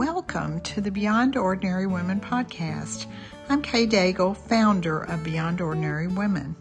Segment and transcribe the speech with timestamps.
[0.00, 3.04] Welcome to the Beyond Ordinary Women podcast.
[3.50, 6.56] I'm Kay Daigle, founder of Beyond Ordinary Women.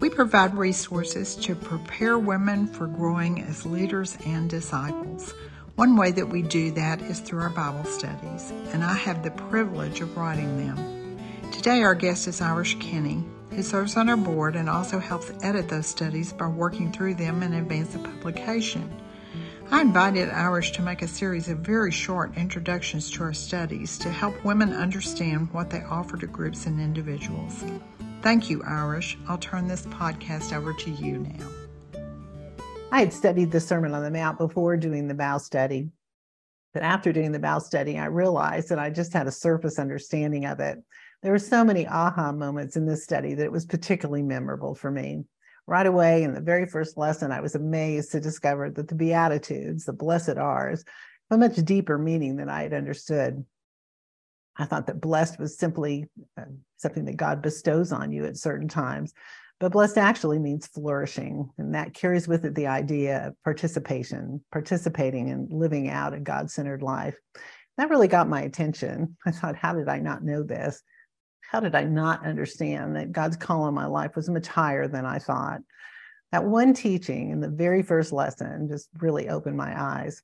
[0.00, 5.34] We provide resources to prepare women for growing as leaders and disciples.
[5.74, 9.32] One way that we do that is through our Bible studies, and I have the
[9.32, 11.18] privilege of writing them.
[11.50, 15.68] Today, our guest is Irish Kinney, who serves on our board and also helps edit
[15.68, 18.90] those studies by working through them in advance of publication.
[19.70, 24.10] I invited Irish to make a series of very short introductions to our studies to
[24.10, 27.64] help women understand what they offer to groups and individuals.
[28.22, 29.16] Thank you, Irish.
[29.28, 31.48] I'll turn this podcast over to you now.
[32.90, 35.90] I had studied the Sermon on the Mount before doing the Bow study.
[36.74, 40.44] But after doing the Bow study, I realized that I just had a surface understanding
[40.44, 40.78] of it.
[41.22, 44.90] There were so many aha moments in this study that it was particularly memorable for
[44.90, 45.24] me.
[45.66, 49.84] Right away, in the very first lesson, I was amazed to discover that the Beatitudes,
[49.84, 50.84] the blessed R's,
[51.30, 53.44] have a much deeper meaning than I had understood.
[54.56, 56.44] I thought that blessed was simply uh,
[56.76, 59.14] something that God bestows on you at certain times.
[59.60, 65.30] But blessed actually means flourishing, and that carries with it the idea of participation, participating
[65.30, 67.16] and living out a God centered life.
[67.78, 69.16] That really got my attention.
[69.24, 70.82] I thought, how did I not know this?
[71.50, 75.04] How did I not understand that God's call on my life was much higher than
[75.04, 75.60] I thought?
[76.30, 80.22] That one teaching in the very first lesson just really opened my eyes.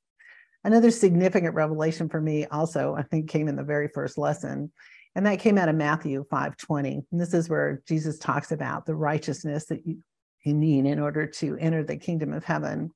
[0.64, 4.72] Another significant revelation for me also, I think, came in the very first lesson.
[5.14, 7.05] And that came out of Matthew 5:20.
[7.10, 9.98] And this is where Jesus talks about the righteousness that you,
[10.44, 12.91] you need in order to enter the kingdom of heaven.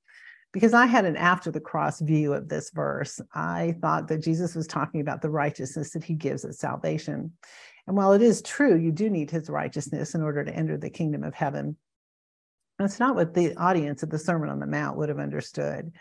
[0.53, 3.20] Because I had an after the cross view of this verse.
[3.34, 7.33] I thought that Jesus was talking about the righteousness that he gives at salvation.
[7.86, 10.91] And while it is true, you do need his righteousness in order to enter the
[10.91, 11.77] kingdom of heaven.
[12.78, 15.92] That's not what the audience of the Sermon on the Mount would have understood.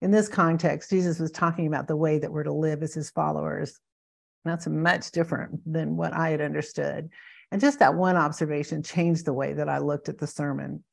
[0.00, 3.10] In this context, Jesus was talking about the way that we're to live as his
[3.10, 3.78] followers.
[4.44, 7.10] That's much different than what I had understood.
[7.50, 10.84] And just that one observation changed the way that I looked at the sermon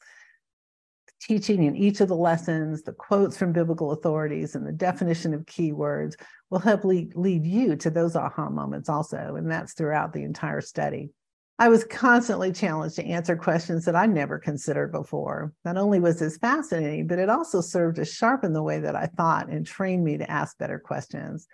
[1.26, 5.46] teaching in each of the lessons, the quotes from biblical authorities, and the definition of
[5.46, 6.16] keywords
[6.50, 9.36] will help lead, lead you to those aha moments also.
[9.36, 11.10] And that's throughout the entire study.
[11.58, 15.54] I was constantly challenged to answer questions that I never considered before.
[15.64, 19.06] Not only was this fascinating, but it also served to sharpen the way that I
[19.06, 21.48] thought and train me to ask better questions.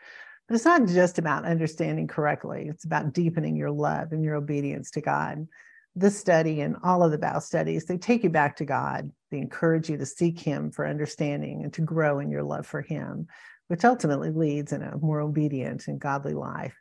[0.47, 4.91] But it's not just about understanding correctly, it's about deepening your love and your obedience
[4.91, 5.47] to God
[5.95, 9.11] this study and all of the Bow studies, they take you back to God.
[9.29, 12.81] They encourage you to seek Him for understanding and to grow in your love for
[12.81, 13.27] Him,
[13.67, 16.75] which ultimately leads in a more obedient and godly life.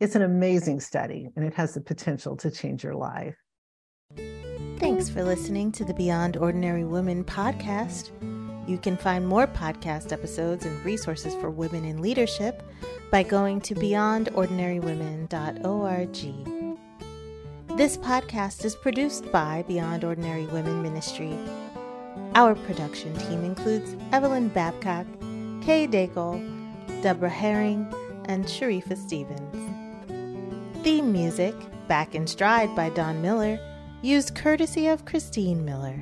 [0.00, 3.36] It's an amazing study and it has the potential to change your life.
[4.78, 8.10] Thanks for listening to the Beyond Ordinary Women podcast.
[8.68, 12.62] You can find more podcast episodes and resources for women in leadership
[13.10, 16.65] by going to beyondordinarywomen.org.
[17.76, 21.38] This podcast is produced by Beyond Ordinary Women Ministry.
[22.34, 25.06] Our production team includes Evelyn Babcock,
[25.60, 26.40] Kay Daigle,
[27.02, 27.86] Deborah Herring,
[28.30, 30.82] and Sharifa Stevens.
[30.82, 31.54] Theme music,
[31.86, 33.60] Back in Stride by Don Miller,
[34.00, 36.00] used courtesy of Christine Miller.